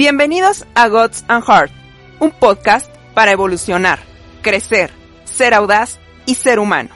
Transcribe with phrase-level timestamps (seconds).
[0.00, 1.72] Bienvenidos a Gods and Heart,
[2.20, 3.98] un podcast para evolucionar,
[4.40, 4.90] crecer,
[5.24, 6.88] ser audaz y ser humano.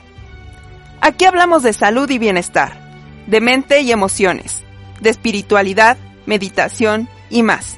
[1.03, 2.73] Aquí hablamos de salud y bienestar,
[3.27, 4.63] de mente y emociones,
[5.03, 7.77] de espiritualidad, meditación y más.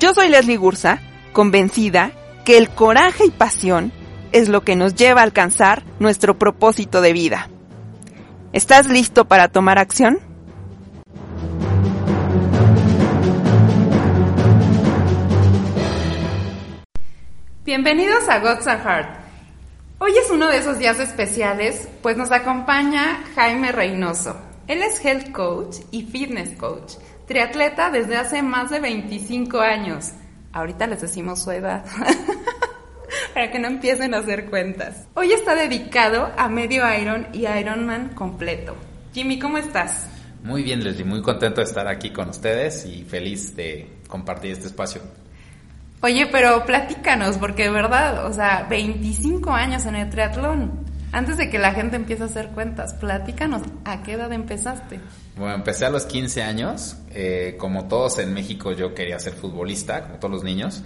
[0.00, 1.02] Yo soy Leslie Gursa,
[1.34, 2.12] convencida
[2.46, 3.92] que el coraje y pasión
[4.32, 7.50] es lo que nos lleva a alcanzar nuestro propósito de vida.
[8.54, 10.31] ¿Estás listo para tomar acción?
[17.64, 19.20] Bienvenidos a Gods and Heart.
[20.00, 24.36] Hoy es uno de esos días especiales, pues nos acompaña Jaime Reynoso.
[24.66, 26.94] Él es health coach y fitness coach,
[27.28, 30.10] triatleta desde hace más de 25 años.
[30.52, 31.84] Ahorita les decimos su edad,
[33.34, 35.06] para que no empiecen a hacer cuentas.
[35.14, 38.74] Hoy está dedicado a medio Iron y Ironman completo.
[39.14, 40.08] Jimmy, ¿cómo estás?
[40.42, 44.66] Muy bien, Leslie, muy contento de estar aquí con ustedes y feliz de compartir este
[44.66, 45.00] espacio.
[46.04, 50.80] Oye, pero platícanos, porque de verdad, o sea, 25 años en el triatlón.
[51.12, 54.98] Antes de que la gente empiece a hacer cuentas, platícanos, ¿a qué edad empezaste?
[55.36, 56.96] Bueno, empecé a los 15 años.
[57.12, 60.82] Eh, como todos en México, yo quería ser futbolista, como todos los niños.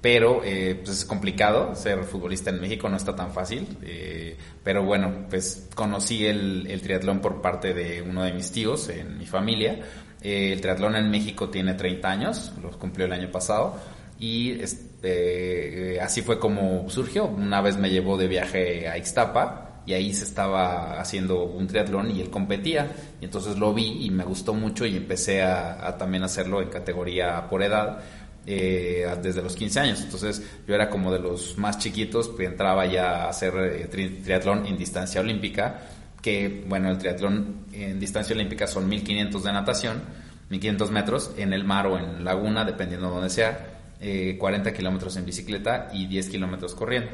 [0.00, 3.66] Pero eh, pues es complicado ser futbolista en México, no está tan fácil.
[3.82, 8.88] Eh, pero bueno, pues conocí el, el, triatlón por parte de uno de mis tíos
[8.88, 9.80] en mi familia.
[10.22, 13.76] el triatlón en México tiene 30 años, lo cumplió el año pasado
[14.20, 17.24] y este, así fue como surgió.
[17.24, 22.10] Una vez me llevó de viaje a Ixtapa y ahí se estaba haciendo un triatlón
[22.10, 22.92] y él competía.
[23.18, 27.48] Y entonces lo vi y me gustó mucho y empecé a, también hacerlo en categoría
[27.48, 28.02] por edad.
[28.46, 30.00] Eh, desde los 15 años.
[30.00, 34.08] Entonces yo era como de los más chiquitos, que entraba ya a hacer eh, tri
[34.22, 35.82] triatlón en distancia olímpica,
[36.22, 40.02] que bueno, el triatlón en distancia olímpica son 1500 de natación,
[40.48, 45.16] 1500 metros en el mar o en laguna, dependiendo de donde sea eh, 40 kilómetros
[45.16, 47.10] en bicicleta y 10 kilómetros corriendo.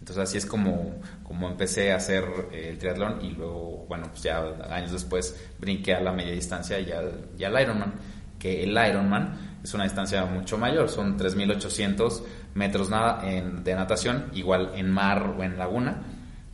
[0.00, 4.22] Entonces así es como, como empecé a hacer eh, el triatlón y luego, bueno, pues
[4.22, 7.94] ya años después brinqué a la media distancia y al, y al Ironman,
[8.38, 12.22] que el Ironman es una distancia mucho mayor, son 3.800
[12.54, 16.02] metros nada en, de natación, igual en mar o en laguna,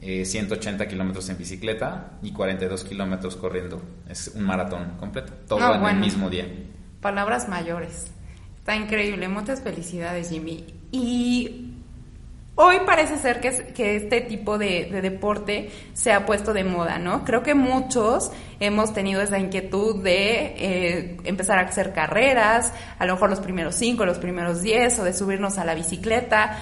[0.00, 3.80] eh, 180 kilómetros en bicicleta y 42 kilómetros corriendo.
[4.08, 5.98] Es un maratón completo, todo No, en bueno.
[5.98, 6.46] el mismo día.
[7.00, 8.10] Palabras mayores.
[8.66, 9.28] Está increíble.
[9.28, 10.64] Muchas felicidades, Jimmy.
[10.90, 11.70] Y
[12.56, 16.64] hoy parece ser que, es- que este tipo de, de deporte se ha puesto de
[16.64, 17.24] moda, ¿no?
[17.24, 23.12] Creo que muchos hemos tenido esa inquietud de eh, empezar a hacer carreras, a lo
[23.14, 26.58] mejor los primeros cinco, los primeros diez, o de subirnos a la bicicleta.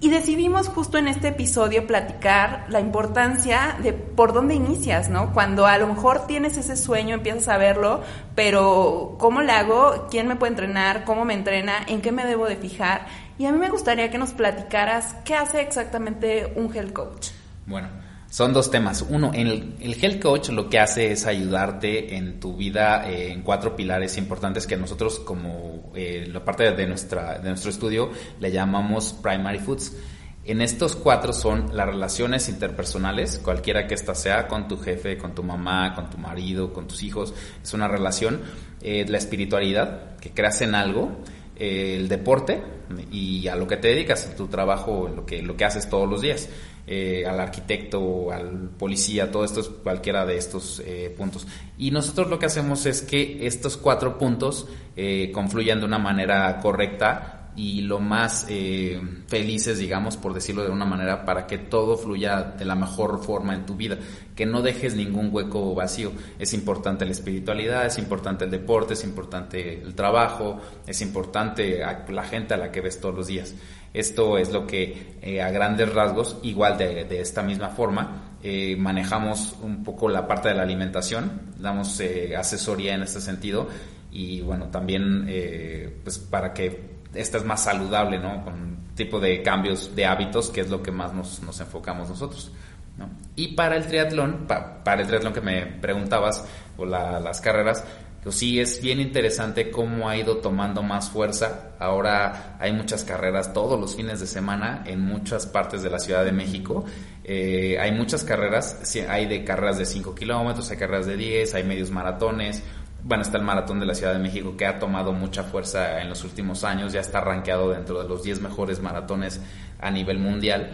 [0.00, 5.32] Y decidimos justo en este episodio platicar la importancia de por dónde inicias, ¿no?
[5.32, 8.02] Cuando a lo mejor tienes ese sueño, empiezas a verlo,
[8.34, 10.06] pero ¿cómo le hago?
[10.10, 11.04] ¿Quién me puede entrenar?
[11.04, 11.84] ¿Cómo me entrena?
[11.86, 13.06] ¿En qué me debo de fijar?
[13.38, 17.28] Y a mí me gustaría que nos platicaras qué hace exactamente un health coach.
[17.66, 17.88] Bueno,
[18.34, 19.06] son dos temas.
[19.08, 23.42] Uno, el, el Health Coach lo que hace es ayudarte en tu vida eh, en
[23.42, 28.50] cuatro pilares importantes que nosotros como eh, la parte de, nuestra, de nuestro estudio le
[28.50, 29.96] llamamos Primary Foods.
[30.44, 35.32] En estos cuatro son las relaciones interpersonales, cualquiera que ésta sea, con tu jefe, con
[35.32, 38.40] tu mamá, con tu marido, con tus hijos, es una relación.
[38.80, 41.22] Eh, la espiritualidad, que creas en algo,
[41.56, 42.62] el deporte
[43.10, 46.20] y a lo que te dedicas, tu trabajo, lo que, lo que haces todos los
[46.20, 46.48] días,
[46.86, 51.46] eh, al arquitecto, al policía, todo esto es cualquiera de estos eh, puntos.
[51.78, 56.60] Y nosotros lo que hacemos es que estos cuatro puntos eh, confluyan de una manera
[56.60, 61.96] correcta y lo más eh, felices, digamos, por decirlo de una manera, para que todo
[61.96, 63.98] fluya de la mejor forma en tu vida,
[64.34, 66.12] que no dejes ningún hueco vacío.
[66.38, 72.24] Es importante la espiritualidad, es importante el deporte, es importante el trabajo, es importante la
[72.24, 73.54] gente a la que ves todos los días.
[73.92, 78.76] Esto es lo que eh, a grandes rasgos, igual de, de esta misma forma, eh,
[78.76, 83.66] manejamos un poco la parte de la alimentación, damos eh, asesoría en este sentido
[84.12, 86.78] y bueno, también eh, pues para que
[87.14, 88.44] esta es más saludable, ¿no?
[88.44, 92.52] Con tipo de cambios de hábitos, que es lo que más nos, nos enfocamos nosotros.
[92.96, 93.08] ¿no?
[93.34, 96.46] Y para el triatlón, para el triatlón que me preguntabas,
[96.76, 97.84] o las carreras,
[98.22, 101.72] pues sí es bien interesante cómo ha ido tomando más fuerza.
[101.78, 106.24] Ahora hay muchas carreras todos los fines de semana en muchas partes de la Ciudad
[106.24, 106.84] de México.
[107.22, 111.64] Eh, hay muchas carreras, hay de carreras de 5 kilómetros, hay carreras de 10, hay
[111.64, 112.62] medios maratones.
[113.06, 116.08] Bueno, está el maratón de la Ciudad de México que ha tomado mucha fuerza en
[116.08, 119.42] los últimos años, ya está rankeado dentro de los 10 mejores maratones
[119.78, 120.70] a nivel mundial.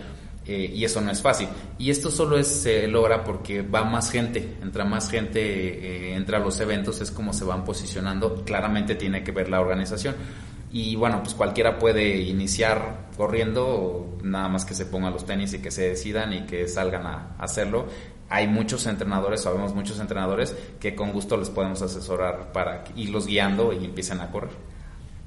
[0.47, 1.49] Eh, y eso no es fácil.
[1.77, 6.38] Y esto solo es, se logra porque va más gente, entra más gente, eh, entra
[6.38, 10.15] a los eventos, es como se van posicionando, claramente tiene que ver la organización.
[10.73, 15.59] Y bueno, pues cualquiera puede iniciar corriendo, nada más que se pongan los tenis y
[15.61, 17.88] que se decidan y que salgan a hacerlo.
[18.31, 23.73] Hay muchos entrenadores, sabemos muchos entrenadores que con gusto les podemos asesorar para irlos guiando
[23.73, 24.50] y empiecen a correr.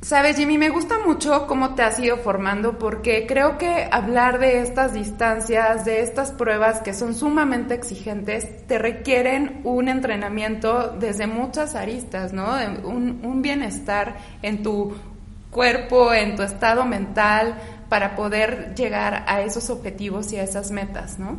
[0.04, 4.62] Sabes, Jimmy, me gusta mucho cómo te has ido formando porque creo que hablar de
[4.62, 11.76] estas distancias, de estas pruebas que son sumamente exigentes, te requieren un entrenamiento desde muchas
[11.76, 12.56] aristas, ¿no?
[12.84, 14.94] Un, un bienestar en tu
[15.52, 17.56] cuerpo, en tu estado mental,
[17.88, 21.38] para poder llegar a esos objetivos y a esas metas, ¿no?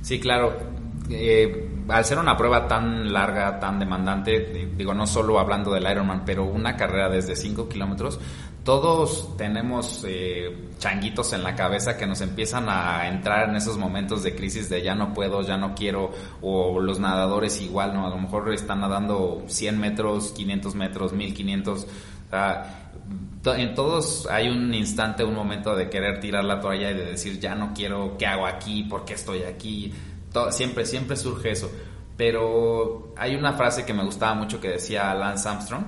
[0.00, 0.77] Sí, claro.
[1.10, 6.24] Eh, al ser una prueba tan larga, tan demandante, digo, no solo hablando del Ironman,
[6.24, 8.20] pero una carrera desde 5 kilómetros,
[8.62, 14.22] todos tenemos eh, changuitos en la cabeza que nos empiezan a entrar en esos momentos
[14.22, 16.10] de crisis de ya no puedo, ya no quiero,
[16.42, 18.06] o los nadadores igual, ¿no?
[18.06, 21.86] A lo mejor están nadando 100 metros, 500 metros, 1500, o
[22.30, 22.90] sea,
[23.56, 27.40] en todos hay un instante, un momento de querer tirar la toalla y de decir
[27.40, 28.82] ya no quiero, ¿qué hago aquí?
[28.82, 29.94] ¿Por qué estoy aquí?
[30.50, 31.70] Siempre, siempre surge eso.
[32.16, 35.84] Pero hay una frase que me gustaba mucho que decía Lance Armstrong,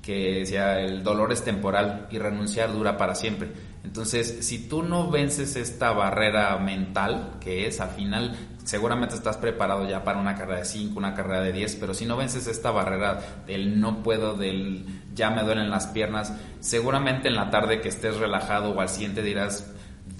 [0.00, 3.52] que decía, el dolor es temporal y renunciar dura para siempre.
[3.84, 9.88] Entonces, si tú no vences esta barrera mental, que es al final, seguramente estás preparado
[9.88, 12.70] ya para una carrera de 5, una carrera de 10, pero si no vences esta
[12.70, 17.88] barrera del no puedo, del ya me duelen las piernas, seguramente en la tarde que
[17.88, 19.72] estés relajado o al siguiente dirás,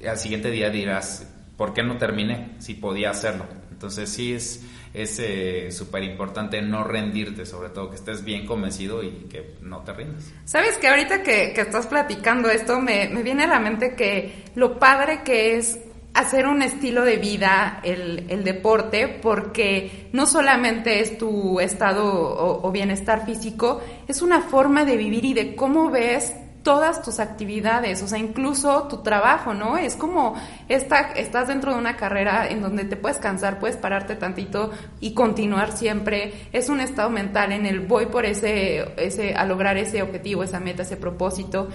[0.08, 3.46] al siguiente día dirás, ¿por qué no terminé si podía hacerlo?
[3.82, 4.62] Entonces sí es
[4.94, 9.92] es súper importante no rendirte, sobre todo que estés bien convencido y que no te
[9.92, 10.30] rindas.
[10.44, 15.22] Sabes que ahorita que, estás platicando esto, me, viene a la mente que lo padre
[15.24, 15.78] que es
[16.14, 22.70] hacer un estilo de vida el, el deporte, porque no solamente es tu estado o
[22.70, 28.08] bienestar físico, es una forma de vivir y de cómo ves todas tus actividades, o
[28.08, 29.76] sea, incluso tu trabajo, ¿no?
[29.76, 30.34] Es como
[30.68, 34.70] esta, estás dentro de una carrera en donde te puedes cansar, puedes pararte tantito
[35.00, 36.48] y continuar siempre.
[36.52, 40.60] Es un estado mental en el voy por ese, ese, a lograr ese objetivo, esa
[40.60, 41.68] meta, ese propósito.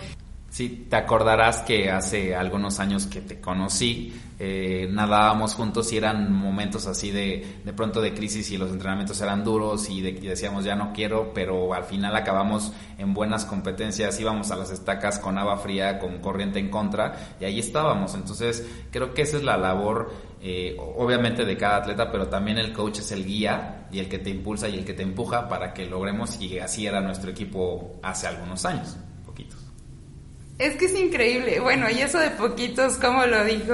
[0.57, 6.33] Sí, te acordarás que hace algunos años que te conocí, eh, nadábamos juntos y eran
[6.33, 10.75] momentos así de, de pronto de crisis y los entrenamientos eran duros y, decíamos ya
[10.75, 15.59] no quiero, pero al final acabamos en buenas competencias, íbamos a las estacas con agua
[15.59, 18.15] fría, con corriente en contra y ahí estábamos.
[18.15, 20.11] Entonces creo que esa es la labor
[20.41, 24.17] eh, obviamente de cada atleta, pero también el coach es el guía y el que
[24.17, 27.99] te impulsa y el que te empuja para que logremos y así era nuestro equipo
[28.01, 28.97] hace algunos años.
[30.59, 31.59] Es que es increíble.
[31.59, 33.73] Bueno, y eso de poquitos, como lo dijo,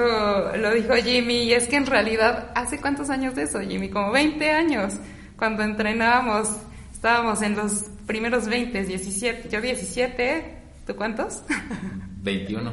[0.56, 3.88] lo dijo Jimmy, y es que en realidad, ¿hace cuántos años de eso, Jimmy?
[3.88, 4.94] Como 20 años,
[5.38, 6.50] cuando entrenábamos,
[6.92, 11.42] estábamos en los primeros 20, 17, yo 17, ¿tú cuántos?
[12.22, 12.70] 21.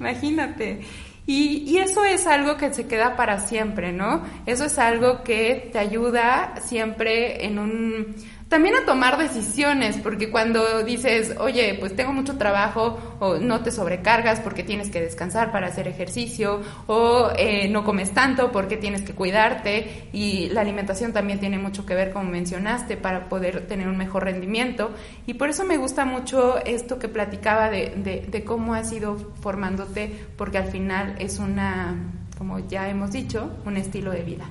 [0.00, 0.80] Imagínate.
[1.26, 4.22] Y, y, eso es algo que se queda para siempre, ¿no?
[4.44, 8.14] Eso es algo que te ayuda siempre en un
[8.48, 13.70] también a tomar decisiones, porque cuando dices, oye, pues tengo mucho trabajo, o no te
[13.70, 19.02] sobrecargas porque tienes que descansar para hacer ejercicio, o eh, no comes tanto porque tienes
[19.02, 23.88] que cuidarte, y la alimentación también tiene mucho que ver, como mencionaste, para poder tener
[23.88, 24.90] un mejor rendimiento.
[25.26, 30.26] Y por eso me gusta mucho esto que platicaba de, de cómo has ido formándote,
[30.36, 31.94] porque al final es una,
[32.38, 34.44] como ya hemos dicho, un estilo de vida.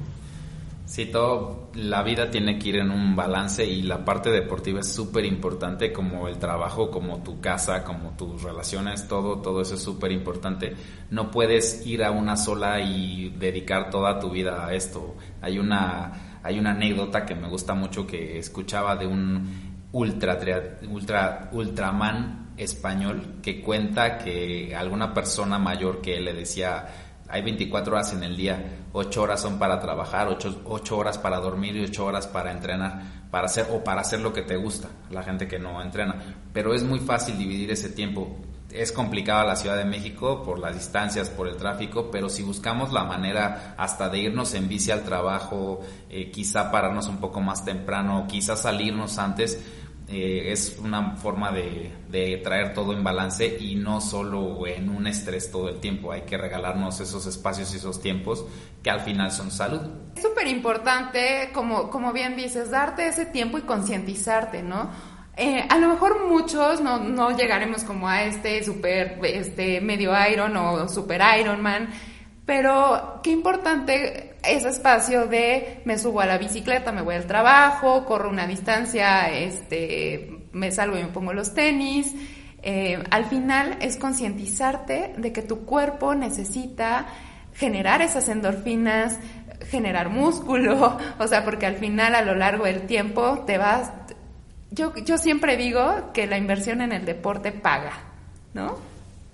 [0.93, 4.93] Sí, todo, la vida tiene que ir en un balance y la parte deportiva es
[4.93, 9.81] súper importante como el trabajo, como tu casa, como tus relaciones, todo, todo eso es
[9.81, 10.75] súper importante.
[11.09, 15.15] No puedes ir a una sola y dedicar toda tu vida a esto.
[15.41, 20.37] Hay una, hay una anécdota que me gusta mucho que escuchaba de un ultra,
[20.87, 26.85] ultra, ultraman español que cuenta que alguna persona mayor que él le decía
[27.33, 31.75] hay 24 horas en el día, 8 horas son para trabajar, 8, horas para dormir
[31.75, 35.23] y 8 horas para entrenar, para hacer o para hacer lo que te gusta, la
[35.23, 36.13] gente que no entrena.
[36.53, 38.37] Pero es muy fácil dividir ese tiempo.
[38.69, 42.93] es complicada la Ciudad de México por las distancias, por el tráfico, pero si buscamos
[42.93, 47.65] la manera hasta de irnos en bici al trabajo, eh, quizá pararnos un poco más
[47.65, 49.59] temprano, quizá salirnos antes,
[50.13, 55.07] eh, es una forma de, de, traer todo en balance y no solo en un
[55.07, 56.11] estrés todo el tiempo.
[56.11, 58.45] Hay que regalarnos esos espacios y esos tiempos
[58.81, 59.81] que al final son salud.
[60.15, 64.89] Es súper importante, como, como bien dices, darte ese tiempo y concientizarte, ¿no?
[65.35, 70.55] Eh, a lo mejor muchos no, no, llegaremos como a este super, este medio Iron
[70.57, 71.89] o super Ironman,
[72.45, 78.05] pero qué importante ese espacio de me subo a la bicicleta, me voy al trabajo,
[78.05, 82.13] corro una distancia, este, me salgo y me pongo los tenis.
[82.61, 87.07] Eh, al final es concientizarte de que tu cuerpo necesita
[87.53, 89.19] generar esas endorfinas,
[89.69, 93.91] generar músculo, o sea, porque al final a lo largo del tiempo te vas,
[94.71, 97.93] yo, yo siempre digo que la inversión en el deporte paga,
[98.53, 98.77] ¿no?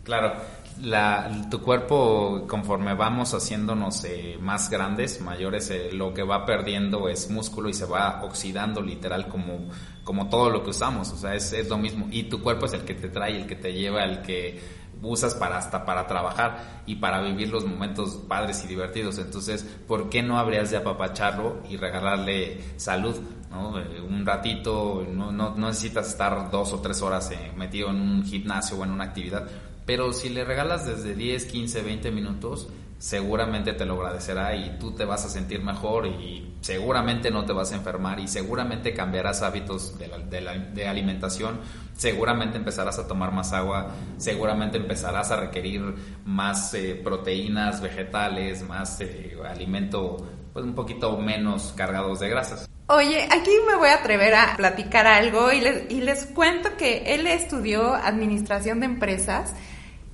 [0.04, 0.34] Claro,
[0.82, 7.10] la, tu cuerpo conforme vamos haciéndonos eh, más grandes, mayores, eh, lo que va perdiendo
[7.10, 9.70] es músculo y se va oxidando literal como,
[10.04, 12.08] como todo lo que usamos, o sea, es, es lo mismo.
[12.12, 15.34] Y tu cuerpo es el que te trae, el que te lleva, el que usas
[15.36, 19.18] para hasta para trabajar y para vivir los momentos padres y divertidos.
[19.18, 23.16] Entonces, ¿por qué no habrías de apapacharlo y regalarle salud?
[23.50, 23.80] ¿no?
[23.80, 28.02] Eh, un ratito, no, no, no, necesitas estar dos o tres horas eh, metido en
[28.02, 29.48] un gimnasio o en una actividad,
[29.90, 32.70] pero si le regalas desde 10, 15, 20 minutos,
[33.00, 37.54] seguramente te lo agradecerá y tú te vas a sentir mejor y seguramente no te
[37.54, 41.62] vas a enfermar y seguramente cambiarás hábitos de, de, de, alimentación,
[41.98, 45.82] seguramente empezarás a tomar más agua, seguramente empezarás a requerir
[46.24, 50.18] más eh, proteínas vegetales, más eh, alimento
[50.54, 52.70] pues un poquito menos cargados de grasas.
[52.86, 57.16] Oye, aquí me voy a atrever a platicar algo y les, y les cuento que
[57.16, 59.56] él estudió administración de empresas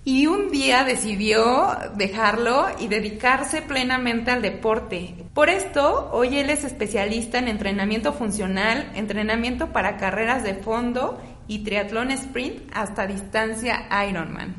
[0.08, 5.16] y un día decidió dejarlo y dedicarse plenamente al deporte.
[5.34, 11.64] Por esto, hoy él es especialista en entrenamiento funcional, entrenamiento para carreras de fondo y
[11.64, 14.56] triatlón sprint hasta distancia Ironman.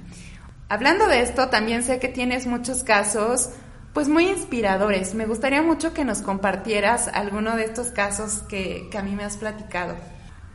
[0.69, 3.51] Hablando de esto, también sé que tienes muchos casos
[3.95, 5.15] pues muy inspiradores.
[5.15, 9.23] Me gustaría mucho que nos compartieras alguno de estos casos que, que a mí me
[9.23, 9.95] has platicado.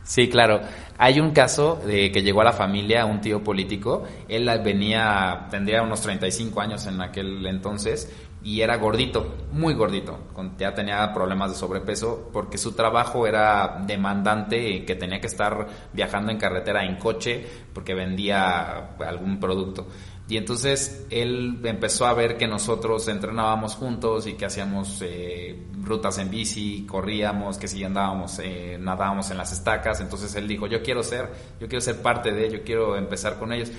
[0.04, 0.60] Sí, claro.
[0.98, 4.04] Hay un caso de que llegó a la familia un tío político.
[4.28, 8.12] Él venía, tendría unos 35 años en aquel entonces
[8.44, 10.18] y era gordito, muy gordito.
[10.58, 16.32] Ya tenía problemas de sobrepeso porque su trabajo era demandante, que tenía que estar viajando
[16.32, 19.86] en carretera en coche porque vendía algún producto.
[20.32, 26.16] Y entonces él empezó a ver que nosotros entrenábamos juntos y que hacíamos eh, rutas
[26.16, 30.00] en bici, corríamos, que si andábamos, eh, nadábamos en las estacas.
[30.00, 31.28] Entonces él dijo, yo quiero ser,
[31.60, 33.72] yo quiero ser parte de, yo quiero empezar con ellos.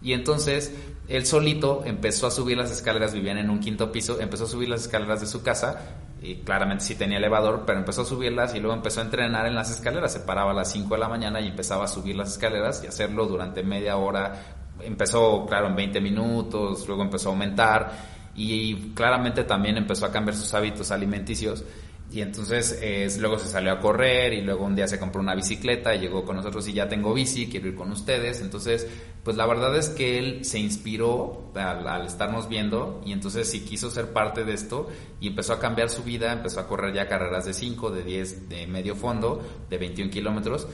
[0.00, 0.74] Y entonces
[1.08, 4.70] él solito empezó a subir las escaleras, vivían en un quinto piso, empezó a subir
[4.70, 8.60] las escaleras de su casa y claramente sí tenía elevador, pero empezó a subirlas y
[8.60, 11.40] luego empezó a entrenar en las escaleras, se paraba a las 5 de la mañana
[11.40, 16.00] y empezaba a subir las escaleras y hacerlo durante media hora, empezó, claro, en 20
[16.00, 17.92] minutos, luego empezó a aumentar
[18.34, 21.64] y, claramente también empezó a cambiar sus hábitos alimenticios.
[22.10, 22.80] Y entonces
[23.20, 26.24] luego se salió a correr y luego un día se compró una bicicleta y llegó
[26.24, 28.40] con nosotros y ya tengo bici, quiero ir con ustedes.
[28.40, 28.88] Entonces,
[29.22, 33.60] pues la verdad es que él se inspiró al, al, estarnos viendo y entonces sí
[33.60, 34.88] quiso ser parte de esto
[35.20, 38.48] y empezó a cambiar su vida, empezó a correr ya carreras de 5, de 10,
[38.48, 40.66] de medio fondo, de 21 kilómetros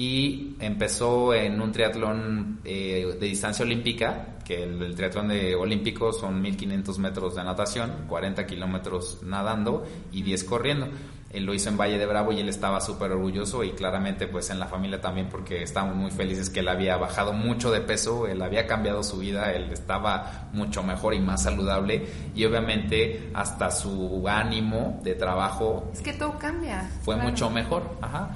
[0.00, 6.40] y empezó en un triatlón eh, de distancia olímpica, que el, triatlón de olímpico son
[6.40, 10.88] 1500 metros de natación, 40 kilómetros nadando y 10 corriendo.
[11.28, 14.48] Él lo hizo en Valle de Bravo y él estaba súper orgulloso y claramente pues
[14.48, 18.26] en la familia también porque estábamos muy felices que él había bajado mucho de peso,
[18.26, 23.70] él había cambiado su vida, él estaba mucho mejor y más saludable y obviamente hasta
[23.70, 25.90] su ánimo de trabajo.
[25.92, 26.90] Es que todo cambia.
[27.02, 28.30] Fue mucho mejor, ajá.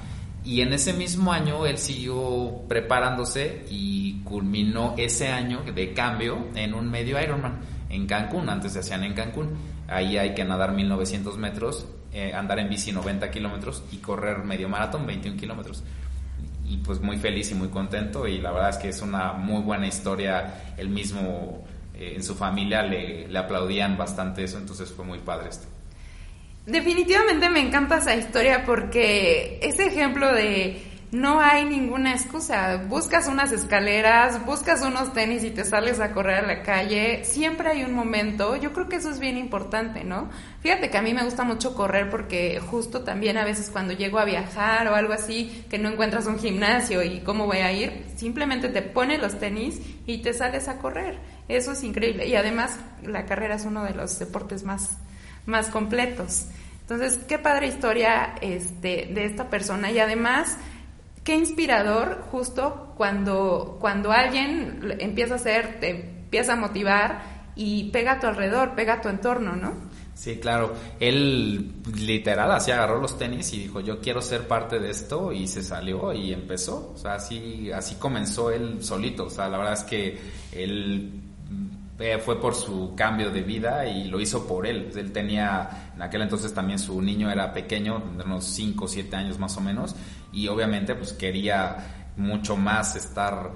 [0.44, 6.74] Y en ese mismo año él siguió preparándose y culminó ese año de cambio en
[6.74, 9.56] un medio Ironman en Cancún, antes se hacían en Cancún.
[9.88, 14.68] Ahí hay que nadar 1900 metros, eh, andar en bici 90 kilómetros y correr medio
[14.68, 15.82] maratón 21 kilómetros.
[16.66, 19.62] Y pues muy feliz y muy contento y la verdad es que es una muy
[19.62, 20.74] buena historia.
[20.76, 25.48] Él mismo eh, en su familia le, le aplaudían bastante eso, entonces fue muy padre
[25.48, 25.73] esto.
[26.66, 30.82] Definitivamente me encanta esa historia porque ese ejemplo de
[31.14, 32.86] no hay ninguna excusa.
[32.88, 37.24] Buscas unas escaleras, buscas unos tenis y te sales a correr a la calle.
[37.24, 38.56] Siempre hay un momento.
[38.56, 40.28] Yo creo que eso es bien importante, ¿no?
[40.60, 44.18] Fíjate que a mí me gusta mucho correr porque justo también a veces cuando llego
[44.18, 48.06] a viajar o algo así, que no encuentras un gimnasio y cómo voy a ir,
[48.16, 51.18] simplemente te pones los tenis y te sales a correr.
[51.46, 52.26] Eso es increíble.
[52.26, 54.98] Y además la carrera es uno de los deportes más,
[55.46, 56.46] más completos.
[56.80, 60.58] Entonces, qué padre historia este, de esta persona y además
[61.24, 68.12] qué inspirador justo cuando, cuando alguien empieza a hacer, te empieza a motivar y pega
[68.12, 69.74] a tu alrededor, pega a tu entorno, ¿no?
[70.14, 70.74] Sí, claro.
[71.00, 75.48] Él literal así agarró los tenis y dijo, yo quiero ser parte de esto y
[75.48, 76.92] se salió y empezó.
[76.94, 79.24] O sea, así, así comenzó él solito.
[79.24, 80.18] O sea, la verdad es que
[80.52, 81.20] él
[81.98, 84.90] eh, fue por su cambio de vida y lo hizo por él.
[84.96, 89.14] Él tenía, en aquel entonces también su niño era pequeño, de unos 5 o 7
[89.14, 89.94] años más o menos,
[90.32, 93.52] y obviamente pues quería mucho más estar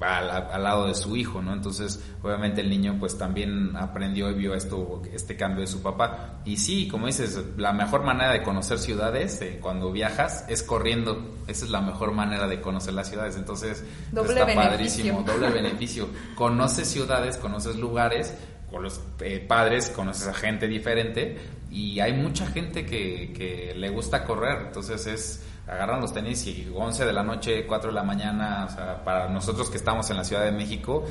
[0.00, 1.52] al, lado de su hijo, ¿no?
[1.52, 6.40] Entonces, obviamente el niño pues también aprendió y vio esto, este cambio de su papá.
[6.44, 11.36] Y sí, como dices, la mejor manera de conocer ciudades eh, cuando viajas es corriendo.
[11.46, 13.36] Esa es la mejor manera de conocer las ciudades.
[13.36, 14.70] Entonces, doble está beneficio.
[14.70, 16.08] padrísimo, doble beneficio.
[16.34, 18.34] Conoces ciudades, conoces lugares,
[18.70, 21.36] con los eh, padres, conoces a gente diferente
[21.70, 24.66] y hay mucha gente que, que le gusta correr.
[24.66, 28.74] Entonces es agarran los tenis y 11 de la noche, 4 de la mañana, o
[28.74, 31.04] sea, para nosotros que estamos en la Ciudad de México,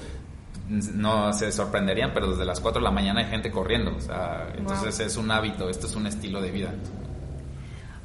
[0.69, 4.47] no se sorprenderían, pero desde las 4 de la mañana hay gente corriendo, o sea,
[4.55, 6.73] entonces es un hábito, esto es un estilo de vida.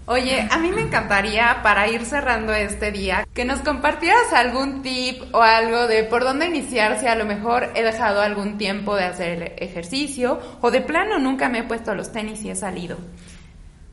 [0.06, 5.34] Oye, a mí me encantaría para ir cerrando este día que nos compartieras algún tip
[5.34, 9.04] o algo de por dónde iniciar si a lo mejor he dejado algún tiempo de
[9.04, 12.98] hacer ejercicio o de plano nunca me he puesto los tenis y he salido.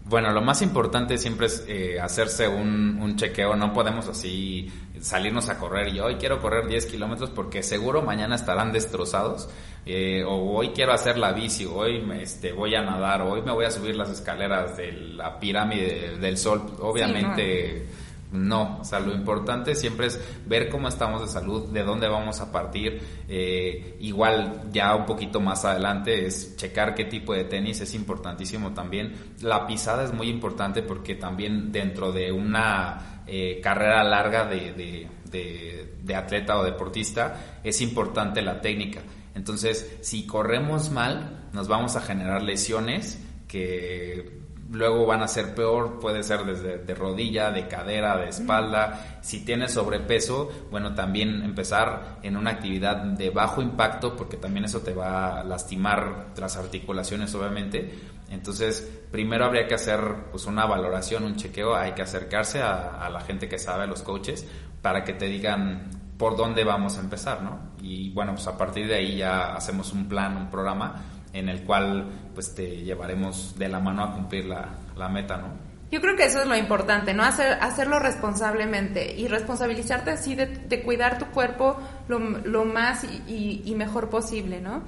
[0.05, 3.55] Bueno, lo más importante siempre es eh, hacerse un, un, chequeo.
[3.55, 8.35] No podemos así salirnos a correr y hoy quiero correr 10 kilómetros porque seguro mañana
[8.35, 9.49] estarán destrozados.
[9.85, 13.51] Eh, o hoy quiero hacer la bici, hoy me, este, voy a nadar, hoy me
[13.51, 16.61] voy a subir las escaleras de la pirámide del sol.
[16.79, 17.85] Obviamente.
[17.85, 18.00] Sí, no
[18.31, 22.39] no, o sea, lo importante siempre es ver cómo estamos de salud, de dónde vamos
[22.39, 23.01] a partir.
[23.27, 28.73] Eh, igual ya un poquito más adelante es checar qué tipo de tenis es importantísimo
[28.73, 29.33] también.
[29.41, 35.07] La pisada es muy importante porque también dentro de una eh, carrera larga de, de,
[35.29, 39.01] de, de atleta o deportista es importante la técnica.
[39.35, 44.40] Entonces, si corremos mal, nos vamos a generar lesiones que
[44.71, 49.19] luego van a ser peor, puede ser desde de rodilla, de cadera, de espalda.
[49.21, 54.79] Si tienes sobrepeso, bueno, también empezar en una actividad de bajo impacto, porque también eso
[54.79, 57.93] te va a lastimar las articulaciones, obviamente.
[58.29, 59.99] Entonces, primero habría que hacer
[60.31, 63.87] pues una valoración, un chequeo, hay que acercarse a, a la gente que sabe, a
[63.87, 64.47] los coaches,
[64.81, 67.59] para que te digan por dónde vamos a empezar, ¿no?
[67.81, 70.95] Y bueno, pues a partir de ahí ya hacemos un plan, un programa
[71.33, 75.71] en el cual pues te llevaremos de la mano a cumplir la, la meta, ¿no?
[75.91, 77.23] Yo creo que eso es lo importante, ¿no?
[77.23, 83.21] Hacer, hacerlo responsablemente y responsabilizarte así de, de cuidar tu cuerpo lo, lo más y,
[83.27, 84.83] y, y, mejor posible, ¿no?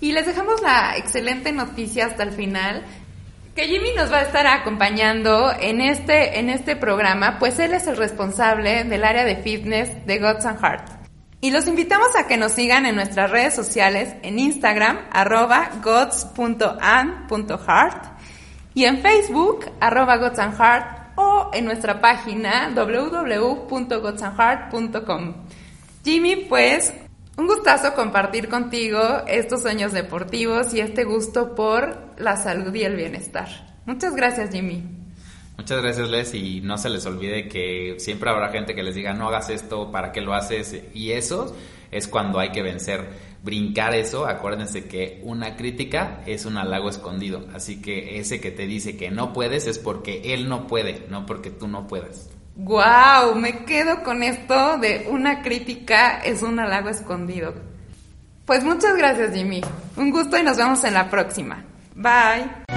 [0.00, 2.82] Y les dejamos la excelente noticia hasta el final,
[3.54, 7.86] que Jimmy nos va a estar acompañando en este, en este programa, pues él es
[7.86, 10.99] el responsable del área de fitness de Gods and Heart.
[11.42, 15.70] Y los invitamos a que nos sigan en nuestras redes sociales en Instagram, arroba
[18.74, 20.20] y en Facebook, arroba
[21.16, 25.34] o en nuestra página www.godsandheart.com.
[26.04, 26.92] Jimmy, pues,
[27.36, 32.96] un gustazo compartir contigo estos sueños deportivos y este gusto por la salud y el
[32.96, 33.48] bienestar.
[33.86, 34.99] Muchas gracias, Jimmy.
[35.60, 39.12] Muchas gracias, Les, y no se les olvide que siempre habrá gente que les diga,
[39.12, 40.74] no hagas esto, ¿para qué lo haces?
[40.94, 41.54] Y eso
[41.90, 43.06] es cuando hay que vencer.
[43.42, 47.46] Brincar eso, acuérdense que una crítica es un halago escondido.
[47.54, 51.26] Así que ese que te dice que no puedes es porque él no puede, no
[51.26, 52.30] porque tú no puedas.
[52.56, 53.32] ¡Guau!
[53.32, 57.52] Wow, me quedo con esto de una crítica es un halago escondido.
[58.46, 59.60] Pues muchas gracias, Jimmy.
[59.98, 61.62] Un gusto y nos vemos en la próxima.
[61.94, 62.69] Bye.